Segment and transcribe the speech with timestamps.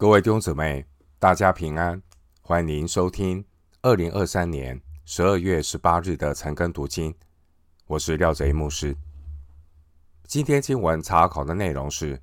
[0.00, 0.86] 各位弟兄姊妹，
[1.18, 2.02] 大家平安，
[2.40, 3.44] 欢迎收听
[3.82, 7.14] 二零二三年十二月十八日的晨更读经。
[7.84, 8.96] 我是廖贼牧师。
[10.24, 12.16] 今天经文查考的内容是《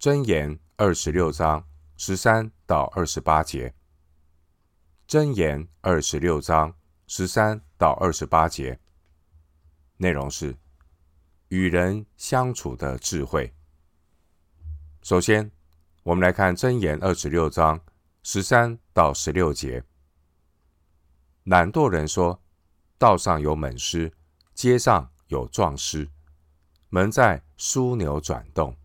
[0.00, 1.64] 箴言》二十六章
[1.96, 3.72] 十三到二十八节，
[5.08, 6.74] 《箴言》二十六章
[7.06, 8.80] 十三到二十八节，
[9.98, 10.56] 内容是
[11.46, 13.54] 与人相处的智慧。
[15.00, 15.52] 首先，
[16.04, 17.80] 我们来看箴言二十六章
[18.22, 19.82] 十三到十六节。
[21.44, 22.38] 懒惰人说
[22.98, 24.12] ：“道上有猛狮，
[24.52, 26.06] 街上有壮狮，
[26.90, 28.76] 门在枢纽转动。”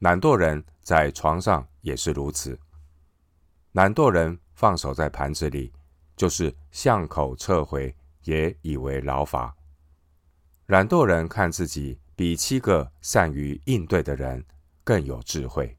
[0.00, 2.58] 懒惰人在床上也是如此。
[3.70, 5.72] 懒惰人放手在盘子里，
[6.16, 9.54] 就是巷口撤回，也以为劳乏。
[10.66, 14.44] 懒惰人看自己比七个善于应对的人
[14.82, 15.78] 更有智慧。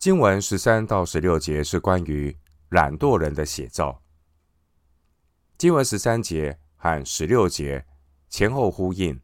[0.00, 2.34] 经文十三到十六节是关于
[2.70, 4.02] 懒惰人的写照。
[5.58, 7.84] 经文十三节和十六节
[8.30, 9.20] 前后呼应，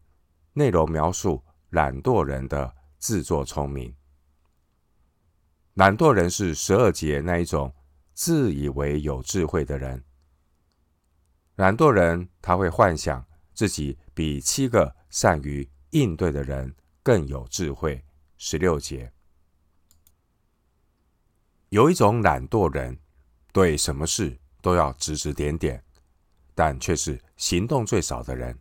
[0.52, 3.96] 内容描述懒惰人的自作聪明。
[5.72, 7.74] 懒惰人是十二节那一种
[8.12, 10.04] 自以为有智慧的人。
[11.54, 13.24] 懒惰人他会幻想
[13.54, 18.04] 自己比七个善于应对的人更有智慧。
[18.36, 19.10] 十六节。
[21.70, 22.98] 有一种懒惰人，
[23.52, 25.82] 对什么事都要指指点点，
[26.54, 28.56] 但却是行动最少的人。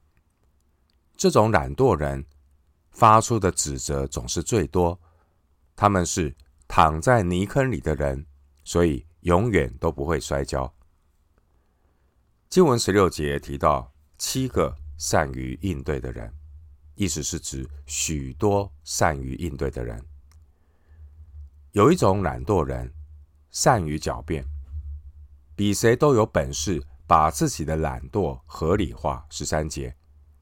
[1.16, 2.26] 这种懒惰人
[2.92, 5.00] 发出的指责总是最多。
[5.76, 6.36] 他们是
[6.68, 8.26] 躺在泥坑里的人，
[8.64, 10.74] 所以永远都不会摔跤。
[12.50, 16.34] 经文十六节提到七个善于应对的人，
[16.96, 20.04] 意思是指许多善于应对的人。
[21.76, 22.90] 有一种懒惰人，
[23.52, 24.46] 善于狡辩，
[25.58, 29.26] 比谁都有本事把自己的懒惰合理化。
[29.30, 29.94] 十三节，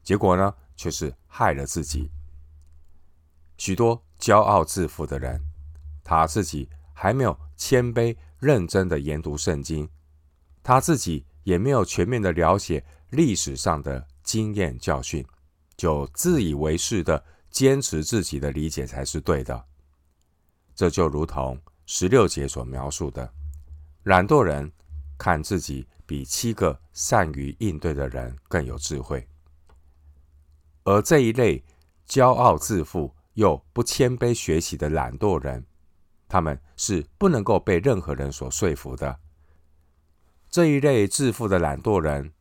[0.04, 2.08] 结果呢，却是害了自己。
[3.58, 5.44] 许多骄傲自负的人，
[6.04, 9.90] 他自己还没有谦卑认真的研读圣经，
[10.62, 15.26] 他自己也没有全面的了解历史上的经验教训，
[15.76, 19.64] 就自以为是的坚持自己的理解才是对的。
[20.74, 23.32] 这就如同十六节所描述的，
[24.02, 24.72] 懒惰人
[25.16, 29.26] 看自己比七个善于应对的人更有智慧，
[30.82, 31.62] 而这一类
[32.08, 35.64] 骄傲自负又不谦卑学习的懒惰人，
[36.28, 39.20] 他们是不能够被任何人所说服的。
[40.50, 42.32] 这一类自负的懒惰人，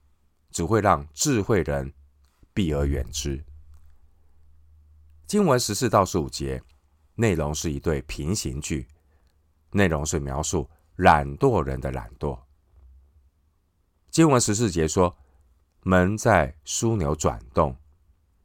[0.50, 1.94] 只会让智慧人
[2.54, 3.44] 避而远之。
[5.28, 6.64] 经文十四到十五节。
[7.16, 8.88] 内容是一对平行句，
[9.72, 12.40] 内容是描述懒惰人的懒惰。
[14.10, 15.16] 经文十四节说
[15.82, 17.76] ：“门在枢纽转动”，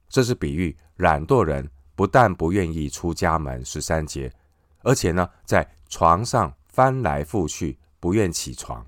[0.08, 3.64] 这是比喻懒惰人不但不愿意出家门。
[3.64, 4.32] 十三节，
[4.80, 8.86] 而且呢，在床上翻来覆去，不愿起床。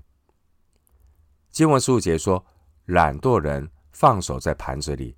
[1.51, 2.43] 经文十五节说
[2.85, 5.15] ：“懒惰人放手在盘子里。”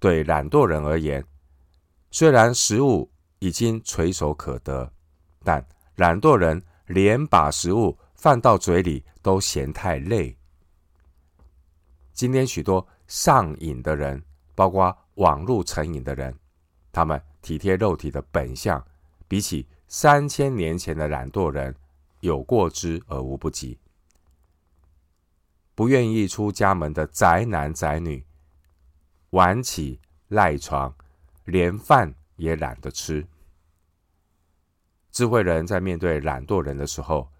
[0.00, 1.24] 对懒惰人而言，
[2.10, 4.92] 虽然食物，已经垂手可得，
[5.42, 10.36] 但懒惰人连把食物放到嘴里都嫌太累。
[12.12, 14.22] 今天许多上瘾的人，
[14.54, 16.34] 包括网络成瘾的人，
[16.92, 18.82] 他们体贴肉体的本相，
[19.28, 21.74] 比起三千年前的懒惰人，
[22.20, 23.78] 有过之而无不及。
[25.74, 28.24] 不愿意出家门的宅男宅女，
[29.30, 30.94] 晚起赖床，
[31.44, 33.26] 连饭也懒得吃。
[35.10, 37.30] 智慧人在面对懒惰人的时候，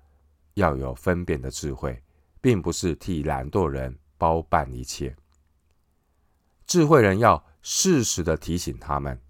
[0.54, 2.02] 要有分辨的智慧，
[2.40, 5.16] 并不是替懒惰人包办一切。
[6.66, 9.20] 智慧人要适时的提醒他们：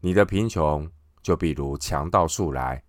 [0.00, 0.90] 你的贫穷
[1.22, 2.82] 就比如强盗速来，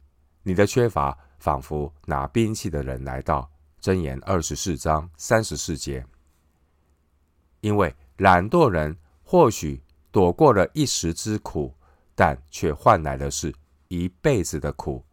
[0.44, 3.50] 你的缺乏仿佛拿兵器的人来到。
[3.82, 6.06] 箴言二十四章三十四节。
[7.60, 11.76] 因为懒惰人或许躲过了一时之苦，
[12.16, 13.54] 但却换来的是。
[13.90, 15.06] 一辈子的苦，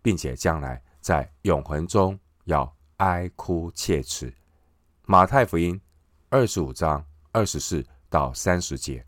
[0.00, 4.32] 并且将来在永恒中要哀哭切齿。
[5.02, 5.78] 马太福音
[6.30, 9.04] 二十五章二十四到三十节。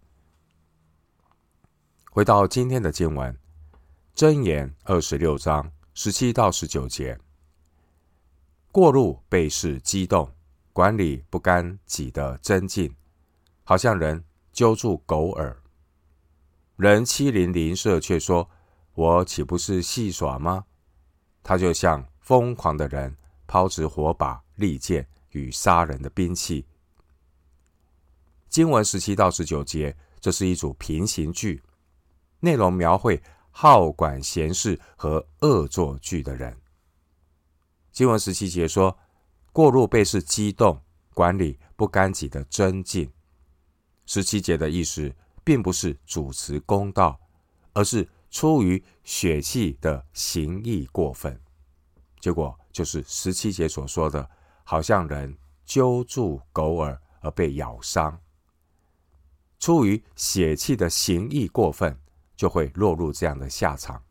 [2.10, 3.34] 回到今天的经文，
[4.14, 7.18] 箴言二十六章十七到十九节。
[8.70, 10.30] 过路倍思激动，
[10.74, 12.94] 管理不甘己的争竞，
[13.64, 14.22] 好像人
[14.52, 15.56] 揪住狗耳。
[16.76, 18.48] 人欺凌邻舍，却说。
[18.94, 20.64] 我岂不是戏耍吗？
[21.42, 23.14] 他就像疯狂的人，
[23.46, 26.64] 抛掷火把、利剑与杀人的兵器。
[28.48, 31.62] 经文十七到十九节，这是一组平行句，
[32.40, 36.56] 内容描绘好管闲事和恶作剧的人。
[37.92, 38.96] 经文十七节说，
[39.52, 40.80] 过路被是激动，
[41.12, 43.12] 管理不干己的争竞。
[44.06, 45.14] 十七节的意思，
[45.46, 47.20] 并不是主持公道，
[47.72, 51.40] 而是出于血气的行义过分。
[52.18, 54.28] 结果就是十七节所说的，
[54.64, 58.20] 好像人揪住狗耳而被咬伤。
[59.60, 61.96] 出于血气的行义过分，
[62.34, 64.02] 就会落入这样的下场。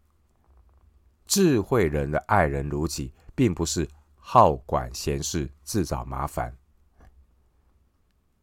[1.27, 3.85] 智慧人的爱人如己，并不是
[4.15, 6.55] 好管闲事、自找麻烦。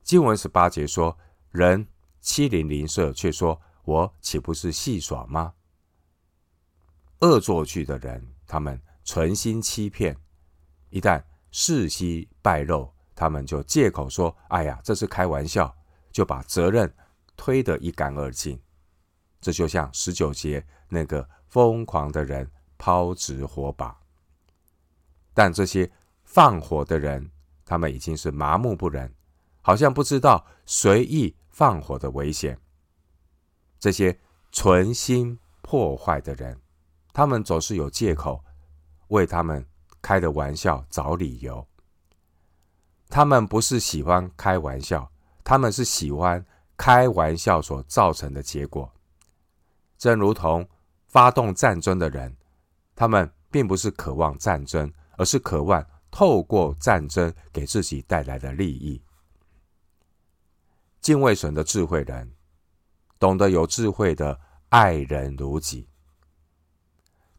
[0.02, 1.16] 经文十八节说
[1.50, 1.86] ：“人
[2.22, 5.52] 七零零舍，却说我岂不是戏耍吗？”
[7.20, 10.16] 恶作剧的人，他们存心欺骗，
[10.88, 15.70] 一旦事息败露，他们就借口说：“哎呀，这是开玩笑。”
[16.12, 16.94] 就把责任
[17.38, 18.60] 推得一干二净，
[19.40, 23.98] 这就像十九节那个疯狂的人抛掷火把。
[25.32, 25.90] 但这些
[26.22, 27.30] 放火的人，
[27.64, 29.10] 他们已经是麻木不仁，
[29.62, 32.58] 好像不知道随意放火的危险。
[33.78, 34.18] 这些
[34.50, 36.60] 存心破坏的人，
[37.12, 38.44] 他们总是有借口
[39.08, 39.64] 为他们
[40.00, 41.64] 开的玩笑找理由。
[43.08, 45.08] 他们不是喜欢开玩笑。
[45.44, 46.46] 他们是喜欢
[46.76, 48.92] 开玩笑所造成的结果，
[49.98, 50.68] 正如同
[51.08, 52.36] 发动战争的人，
[52.94, 59.02] 他们并不是渴望战争，而是渴望透过战争给自己带来的利益。
[61.02, 62.32] 敬畏神的智慧人，
[63.18, 65.88] 懂得有智慧的爱人如己。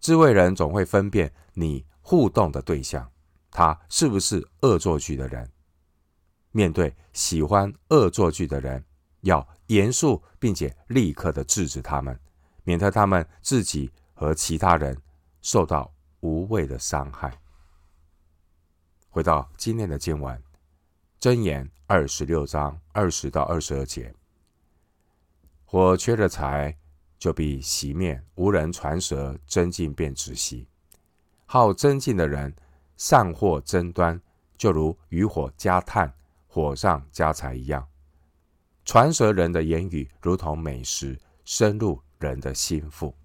[0.01, 3.09] 智慧人总会分辨你互动的对象，
[3.49, 5.49] 他是不是恶作剧的人。
[6.51, 8.83] 面对喜欢恶作剧的人，
[9.21, 12.19] 要严肃并且立刻的制止他们，
[12.65, 15.01] 免得他们自己和其他人
[15.41, 15.89] 受到
[16.19, 17.39] 无谓的伤害。
[19.09, 20.43] 回到今天的经文，
[21.23, 24.13] 箴言二十六章二十到二十二节：
[25.63, 26.77] 火缺了柴，
[27.17, 30.67] 就必熄灭；无人传舌，争竞便止息。
[31.45, 32.53] 好争竞的人，
[32.97, 34.19] 散货争端，
[34.57, 36.13] 就如余火加炭。
[36.45, 37.87] 火上加柴一样，
[38.83, 43.15] 传舌人的言语如同美食，深入人的心腹。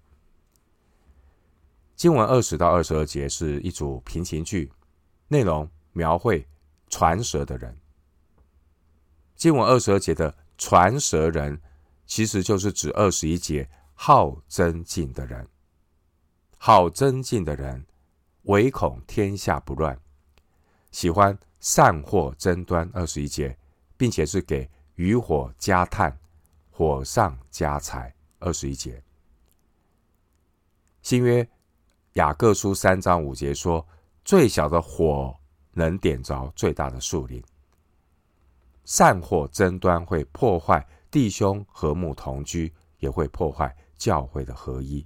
[1.97, 4.71] 经文二十到二十二节是一组平行句，
[5.27, 6.47] 内容描绘
[6.87, 7.77] 传舌的人。
[9.39, 11.59] 经文二十二节的传舌人，
[12.05, 15.47] 其实就是指二十一节好争竞的人。
[16.57, 17.85] 好争竞的人，
[18.43, 19.99] 唯恐天下不乱，
[20.91, 21.35] 喜欢。
[21.61, 23.57] 散祸争端二十一节，
[23.97, 26.17] 并且是给余火加炭，
[26.71, 29.03] 火上加柴二十一节。
[31.01, 31.45] 新约
[32.13, 33.85] 雅各书三章五节说：
[34.23, 35.37] 最小的火
[35.73, 37.43] 能点着最大的树林。
[38.89, 45.05] 散货争端会破坏弟兄和睦同居，也会破坏教会的合一。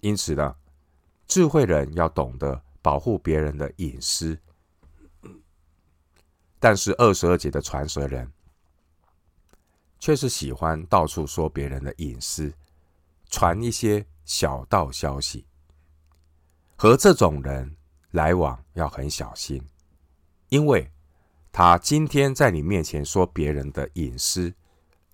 [0.00, 0.56] 因此呢，
[1.28, 4.36] 智慧人要懂得保护别人的隐私。
[6.58, 8.28] 但是二十二节的传舌人，
[10.00, 12.52] 却是喜欢到处说别人的隐私，
[13.30, 15.46] 传一些小道消息。
[16.74, 17.76] 和这种人
[18.10, 19.64] 来往要很小心，
[20.48, 20.90] 因为
[21.52, 24.52] 他今天在你面前说别人的隐私，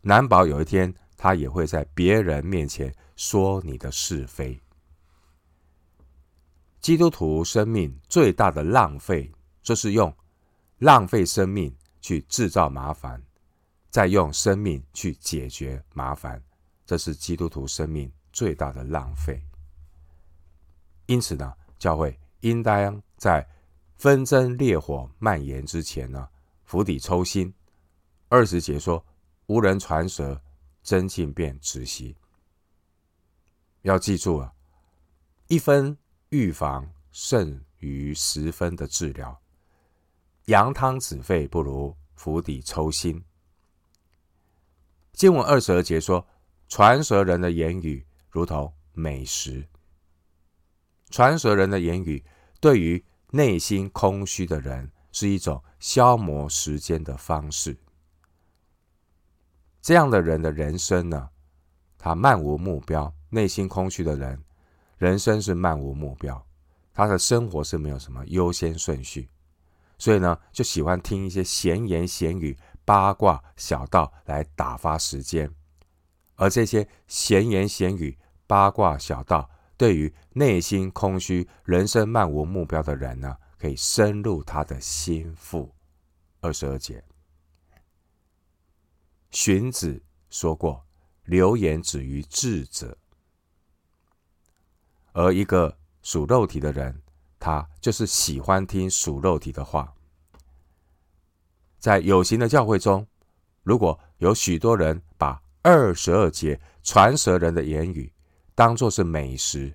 [0.01, 4.59] 难保有一天他也会在别人面前说你的是非。
[6.81, 9.31] 基督徒生命最大的浪费，
[9.63, 10.15] 就是用。
[10.79, 13.21] 浪费生命去制造麻烦，
[13.91, 16.41] 再用生命去解决麻烦，
[16.87, 19.43] 这是基督徒生命最大的浪费。
[21.07, 23.45] 因此呢，教会应当在
[23.99, 26.29] 纷争烈火蔓延之前呢，
[26.65, 27.53] 釜底抽薪。
[28.29, 29.05] 二十节说
[29.47, 30.41] ：“无人传舌，
[30.85, 32.17] 争竞便止息。”
[33.83, 34.55] 要记住啊，
[35.49, 39.37] 一分预防胜于十分的治疗。
[40.45, 43.23] 扬汤止沸不如釜底抽薪。
[45.13, 46.25] 经文二十二节说，
[46.69, 49.67] 传舌人的言语如同美食。
[51.11, 52.25] 传舌人的言语
[52.61, 57.77] 对于内心空虚的人是一种消磨时间的方式。
[59.81, 61.31] 这样的人的人生呢，
[61.99, 64.43] 他漫无目标，内心空虚的人，
[64.97, 66.47] 人生是漫无目标，
[66.93, 69.29] 他的生活是没有什么优先顺序，
[69.99, 75.51] 所以呢，就喜欢听一些闲言闲语、八卦小道来打发时间。
[76.37, 85.73] 而这些闲言闲语、八卦小道，对于内心空虚、人生漫无目标的人呢，可以深入他的心腹。
[86.41, 87.03] 二十二节，
[89.31, 90.85] 荀子说过
[91.25, 92.99] ：“流言止于智者。”
[95.13, 97.01] 而一个属肉体的人，
[97.39, 99.95] 他就是喜欢听属肉体的话。
[101.79, 103.07] 在有形的教会中，
[103.63, 108.13] 如果有许多人把二十二节传舌人的言语
[108.59, 109.73] 当作是美食，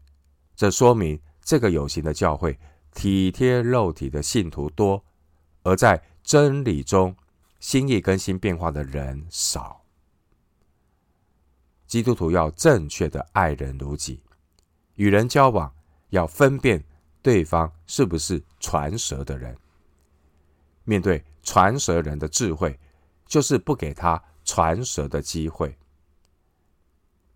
[0.58, 2.60] 这说明这个有形的教会
[2.94, 5.02] 体贴肉体的信徒多，
[5.62, 7.16] 而在真理中
[7.62, 9.82] 心意更新变化的人少。
[11.88, 14.22] 基督徒要正确的爱人如己。
[14.96, 15.74] 与人交往，
[16.10, 16.84] 要分辨
[17.22, 19.58] 对方是不是传舌的人。
[20.84, 22.78] 面对传舌人的智慧，
[23.28, 25.74] 就是不给他传舌的机会。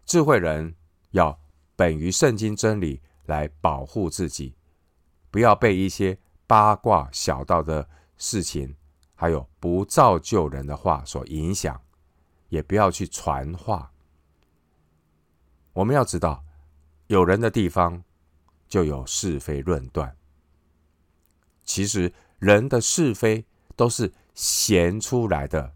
[0.06, 0.76] 智慧人
[1.12, 1.40] 要
[1.76, 4.56] 本于圣经真理来保护自己，
[5.30, 7.88] 不要被一些八卦小道的
[8.18, 8.76] 事情，
[9.16, 11.82] 还有不造就人的话所影响，
[12.50, 13.92] 也不要去传话。
[15.74, 16.44] 我们要知道。
[17.08, 18.04] 有人的地方，
[18.68, 20.14] 就有是非论断。
[21.64, 23.46] 其实人的是非
[23.78, 25.74] 都是闲出来的，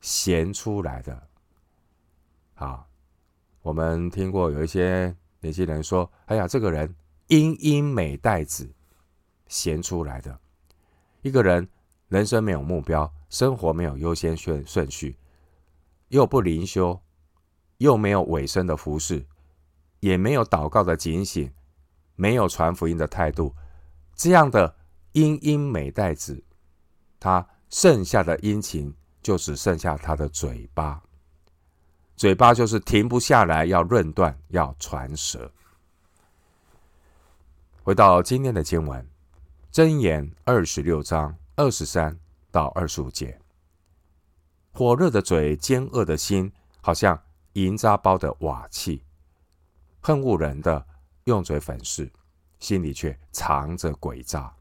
[0.00, 1.28] 闲出来的。
[2.54, 2.86] 啊，
[3.64, 6.94] 我们听过有一些年轻人说：“哎呀，这个人
[7.28, 8.70] 英英美代子，
[9.48, 10.38] 闲出来的。”
[11.22, 11.66] 一个人
[12.08, 15.16] 人生没有目标，生活没有优先顺顺序，
[16.08, 17.00] 又不灵修，
[17.78, 19.24] 又没有委身的服侍。
[20.00, 21.50] 也没有祷告的警醒，
[22.16, 23.54] 没有传福音的态度，
[24.14, 24.76] 这样的
[25.12, 26.44] 英英美代子，
[27.18, 31.02] 他剩下的殷勤就只剩下他的嘴巴，
[32.16, 35.50] 嘴巴就是停不下来，要论断，要传舌。
[37.82, 39.06] 回到今天的经文，
[39.72, 42.16] 箴言二十六章二十三
[42.52, 43.38] 到二十五节，
[44.72, 47.20] 火热的嘴，奸恶的心，好像
[47.54, 49.02] 银渣包的瓦器。
[50.00, 50.86] 恨恶人的
[51.24, 52.10] 用嘴粉饰，
[52.60, 54.54] 心里却藏着诡诈。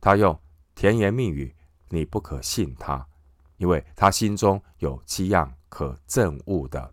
[0.00, 0.38] 他用
[0.74, 1.54] 甜言蜜语，
[1.88, 3.04] 你不可信他，
[3.56, 6.92] 因为他心中有七样可憎恶的。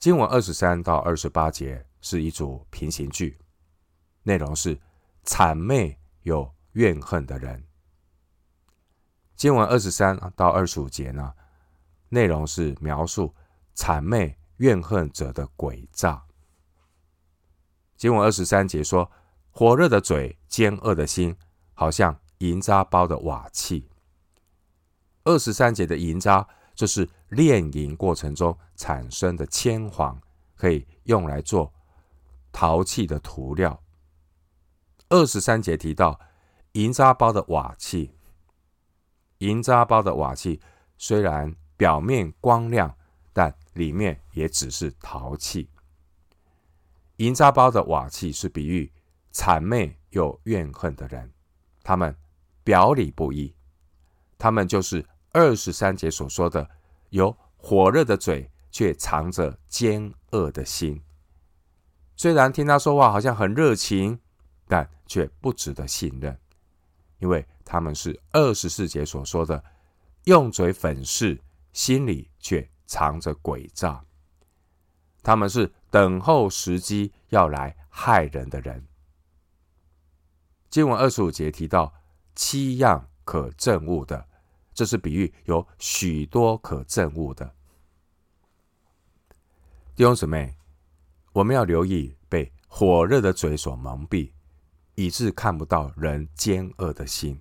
[0.00, 3.38] 经文二十三到二十八节是一组平行句，
[4.24, 4.76] 内容是
[5.24, 7.64] 谄媚有怨恨的人。
[9.36, 11.32] 经文二十三到二十五节呢，
[12.08, 13.32] 内容是描述
[13.76, 14.40] 谄媚。
[14.60, 16.22] 怨恨者的诡诈。
[17.96, 19.10] 经文二十三节说
[19.50, 21.34] ：“火热的嘴，奸恶的心，
[21.72, 23.88] 好像银渣包的瓦器。”
[25.24, 26.46] 二十三节的银渣，
[26.80, 30.18] 这是炼银过程中产生的铅黄，
[30.56, 31.70] 可以用来做
[32.50, 33.78] 陶器的涂料。
[35.10, 36.18] 二十三节提到
[36.72, 38.14] 银渣包的瓦器，
[39.40, 40.58] 银渣包的瓦器
[40.96, 42.96] 虽然表面光亮，
[43.34, 45.68] 但里面也只是陶器。
[47.16, 48.90] 银渣包的瓦器是比喻
[49.34, 51.30] 谄媚又怨恨的人，
[51.82, 52.16] 他们
[52.64, 53.54] 表里不一，
[54.38, 56.68] 他们就是二十三节所说的
[57.10, 61.02] 有火热的嘴，却藏着奸恶的心。
[62.16, 64.18] 虽然听他说话好像很热情，
[64.66, 66.38] 但却不值得信任，
[67.18, 69.62] 因为他们是二十四节所说的
[70.24, 71.40] 用嘴粉饰，
[71.72, 74.04] 心里却藏着诡诈，
[75.22, 78.86] 他们是等候时机要来害人的人。
[80.68, 81.92] 经文二十五节提到
[82.34, 84.28] 七样可憎恶的，
[84.80, 87.54] 这是比喻有许多可憎恶的。
[89.94, 90.56] 弟兄姊妹，
[91.34, 94.32] 我们要留意被火热的嘴所蒙蔽，
[94.94, 97.38] 以致看不到人奸恶的心。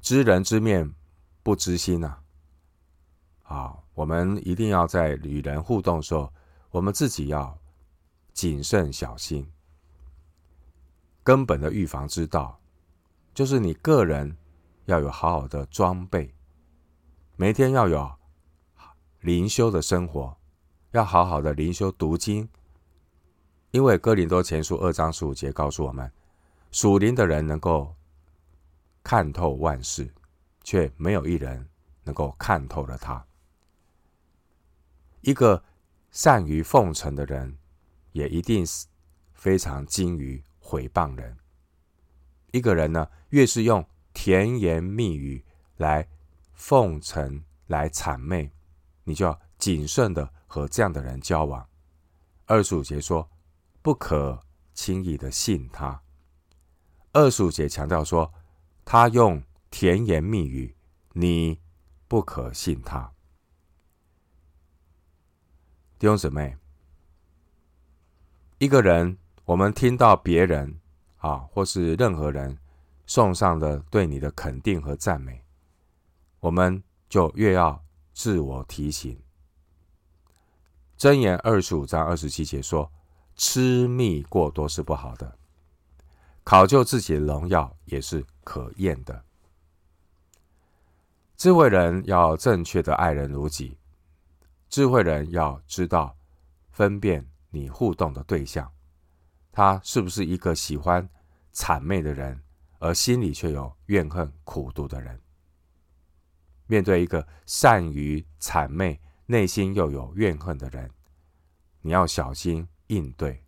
[0.00, 0.90] 知人知面
[1.42, 2.22] 不知心、啊。
[3.42, 6.32] 啊，我们一定要在与人互动的时候，
[6.70, 7.58] 我们自己要
[8.32, 9.46] 谨慎小心。
[11.22, 12.58] 根本的预防之道，
[13.34, 14.34] 就是你个人
[14.86, 16.34] 要有好好的装备，
[17.36, 18.14] 每天要有
[19.20, 20.36] 灵修的生活，
[20.92, 22.48] 要好好的灵修读经。
[23.70, 26.12] 因为哥林多前书二章十五节告诉我们，
[26.70, 27.94] 属灵的人能够
[29.02, 30.12] 看透万事，
[30.62, 31.68] 却没有一人
[32.04, 33.26] 能够看透了他。
[35.22, 35.64] 一个
[36.10, 37.58] 善于奉承的人，
[38.12, 38.86] 也一定是
[39.32, 41.36] 非常精于毁谤人。
[42.52, 43.84] 一个人呢，越是用
[44.24, 45.44] 甜言蜜语
[45.76, 46.08] 来
[46.54, 48.50] 奉承、来谄媚，
[49.02, 51.68] 你就要谨慎的和这样的人交往。
[52.46, 53.30] 二十五节说，
[53.82, 56.00] 不可轻易的信他。
[57.12, 58.32] 二十五节强调说，
[58.82, 60.74] 他用甜言蜜语，
[61.12, 61.60] 你
[62.08, 63.12] 不可信他。
[65.98, 66.56] 弟兄姊妹，
[68.56, 70.80] 一个人，我们听到别人
[71.18, 72.58] 啊，或是任何人
[73.06, 75.44] 送上的对你的肯定和赞美，
[76.40, 79.20] 我们就越要自我提醒。
[80.96, 82.90] 箴言二十五章二十七节说
[83.36, 85.36] ：“吃蜜过多是不好的，
[86.44, 89.24] 考究自己的荣耀也是可厌的。”
[91.36, 93.76] 智慧人要正确的爱人如己。
[94.70, 96.16] 智慧人要知道
[96.70, 98.72] 分辨你互动的对象，
[99.52, 101.08] 他是不是一个喜欢
[101.52, 102.40] 谄媚的人，
[102.84, 105.18] 而心里却有怨恨、苦毒的人。
[106.66, 110.90] 面对一个善于谄媚、内心又有怨恨的人，
[111.80, 113.42] 你要小心应对，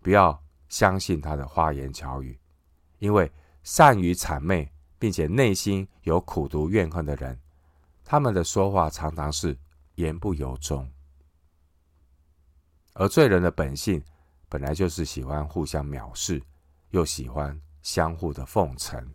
[0.00, 2.40] 不要相信他的花言巧语，
[3.00, 3.30] 因为
[3.62, 7.38] 善于谄媚并且内心有苦毒怨恨的人，
[8.02, 9.58] 他们的说话常常是。
[9.96, 10.90] 言不由衷，
[12.94, 14.02] 而罪人的本性
[14.48, 16.42] 本来就是喜欢互相藐视，
[16.90, 19.14] 又喜欢相互的奉承。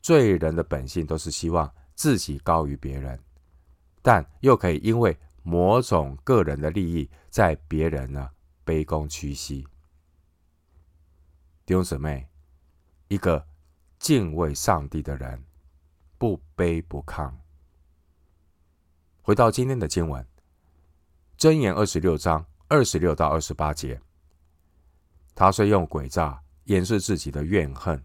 [0.00, 3.18] 罪人的本性都是希望自己高于别人，
[4.00, 8.30] 但又可以因为某种个人的利益，在别人呢
[8.64, 9.66] 卑躬屈膝。
[11.64, 12.28] 弟兄姊妹，
[13.08, 13.44] 一个
[13.98, 15.44] 敬畏上帝的人，
[16.18, 17.32] 不卑不亢。
[19.22, 20.24] 回到今天的经文，
[21.36, 24.00] 箴言二十六章二十六到二十八节，
[25.34, 28.00] 他虽用诡诈掩饰自己的怨恨，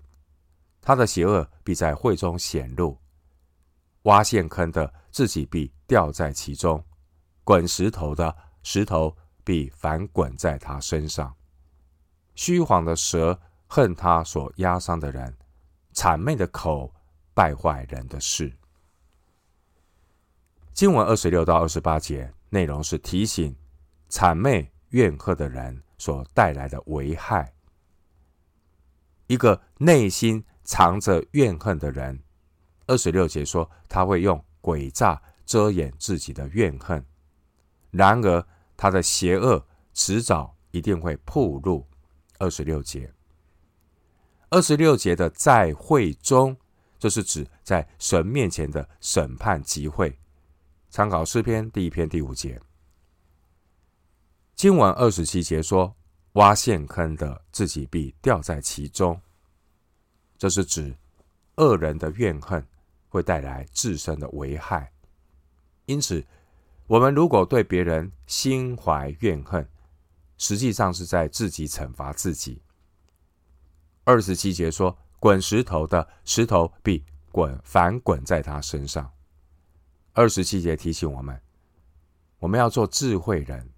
[0.81, 2.97] 他的邪恶必在会中显露。
[4.03, 6.83] 挖陷坑的自己必掉在其中，
[7.43, 11.31] 滚石头的石头必反滚在他身上。
[12.33, 15.37] 虚谎的舌恨他所压伤的人，
[15.93, 16.91] 谄媚的口
[17.33, 18.51] 败坏人的事。
[20.73, 23.55] 经文二十六到二十八节内容是提醒
[24.09, 27.53] 谄媚怨恨的人所带来的危害。
[29.31, 32.21] 一个内心藏着怨恨的人，
[32.85, 37.05] 二十六节说他会用诡诈遮掩自己的怨恨，
[37.91, 41.87] 然而他的邪恶迟早一定会暴露。
[42.39, 43.13] 二十六节，
[44.49, 46.57] 二十六节的在会中，
[46.99, 50.19] 这是指在神面前的审判集会。
[50.89, 52.59] 参考诗篇第一篇第五节，
[54.55, 55.95] 经文二十七节说
[56.33, 59.19] ：“挖陷坑的自己必掉在其中。”
[60.37, 60.95] 这是指
[61.57, 62.65] 恶人的怨恨
[63.09, 64.91] 会带来自身的危害。
[65.85, 66.25] 因此，
[66.87, 69.67] 我们如果对别人心怀怨恨，
[70.37, 72.61] 实际上是在自己惩罚自己。
[74.03, 79.11] 二十七节说：“滚石头的石头必滚反滚在他身上。”
[80.13, 81.39] 二十七节提醒我们，
[82.39, 83.70] 我们要做智慧人，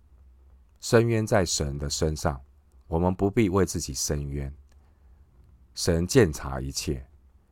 [0.83, 2.41] 伸冤在神的身上，
[2.87, 4.53] 我们不必为自己伸冤。
[5.73, 7.07] 神鉴察一切，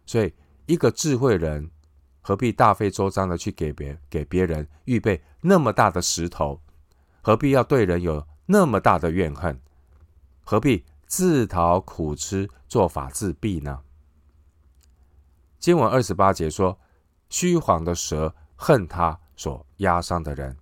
[0.06, 0.34] 所以
[0.66, 1.72] 一个智慧人
[2.20, 6.62] 何必大费周章的去给别给别人预备那么大的石头？
[7.22, 9.58] 何必要对人有那么大的怨恨？
[10.44, 13.82] 何必自讨苦吃，做法自毙呢？
[15.58, 16.78] 经文二十八节说：
[17.30, 18.36] 虚谎的舌。
[18.64, 20.56] 恨他所压伤的人，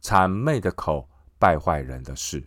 [0.00, 1.06] 谄媚的口
[1.38, 2.42] 败坏人的事。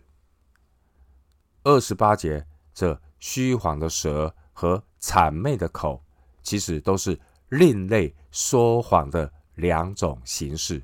[1.62, 6.02] 二十八节，这虚谎的舌和谄媚的口，
[6.42, 10.82] 其实都是另类说谎的两种形式。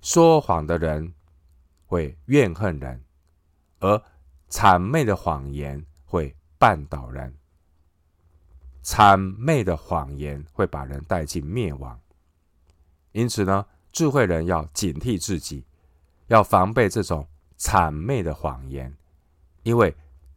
[0.00, 1.14] 说谎的人
[1.86, 3.02] 会怨恨人，
[3.78, 4.02] 而
[4.50, 7.34] 谄媚的谎言会绊倒人。
[8.82, 11.98] 谄媚的谎言会把人带进灭亡，
[13.12, 15.64] 因此呢，智慧人要警惕自己，
[16.26, 17.26] 要防备这种
[17.58, 18.96] 谄媚的谎言，
[19.62, 19.94] 因为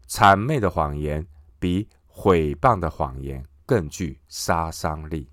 [0.08, 1.26] 谄媚的谎言
[1.60, 5.30] 比毁谤的谎言更具杀伤力。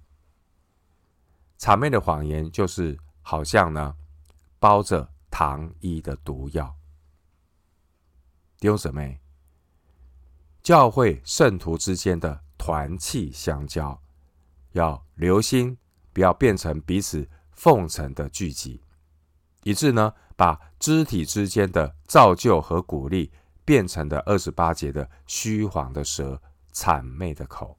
[1.59, 3.95] 谄媚的谎言就是好像呢
[4.59, 6.75] 包着糖衣的毒药。
[8.59, 9.21] 弟兄姊妹，
[10.63, 12.45] 教会圣徒之间的。
[12.57, 14.01] 团契相交，
[14.73, 15.77] 要留心，
[16.15, 18.81] 不要变成彼此奉承的聚集。
[19.65, 23.33] 以致呢，把肢体之间的造就和鼓励
[23.65, 26.41] 变成了二十八节的虚谎的舌、
[26.73, 27.79] 谄媚的口。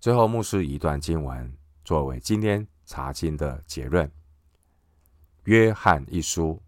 [0.00, 4.10] 最后，牧师一段经文作为今天查经的结论：
[5.44, 6.62] 约翰一书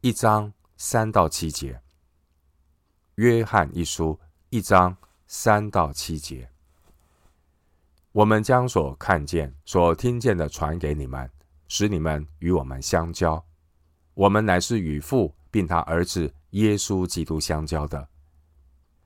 [0.00, 1.80] 一章三到七节。
[3.14, 4.18] 约翰一书
[4.50, 4.96] 一章
[5.28, 6.50] 三到七节，
[8.10, 11.30] 我们将所看见、所听见的传给你们，
[11.68, 13.44] 使你们与我们相交。
[14.14, 18.08] 我们乃是与父并他儿子耶稣基督相交的。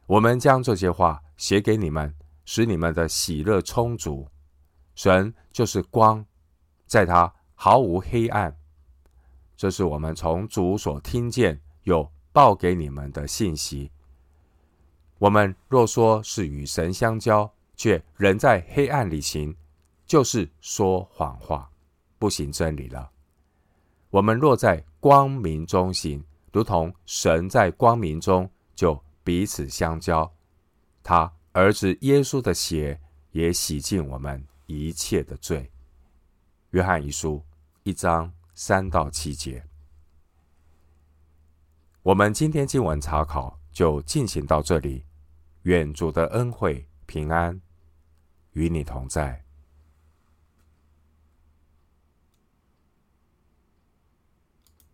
[0.06, 4.26] 我们将这些话写给你们，使你们的喜乐充足。
[4.94, 6.24] 神就是光，
[6.86, 8.56] 在他毫无黑暗。
[9.56, 13.90] 这是我们从主所听见、有报给你们的信息。
[15.18, 19.56] 我们若说是与神相交，却仍在黑暗里行，
[20.06, 21.70] 就是说谎话，
[22.18, 23.10] 不行真理了。
[24.10, 30.30] 我们若在光明中行，如同神在光明中，就彼此相交。
[31.02, 33.00] 他儿子耶稣的血
[33.32, 35.70] 也洗净我们一切的罪。
[36.70, 37.42] 约翰一书
[37.82, 39.64] 一章三到七节。
[42.02, 45.04] 我们今天经文查考就进行到这里。
[45.62, 47.60] 愿主的恩惠平安
[48.52, 49.44] 与你同在。